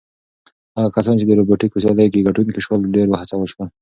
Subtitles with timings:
[0.77, 3.67] هغه کسان چې د روبوټیک په سیالیو کې ګټونکي شول ډېر وهڅول شول.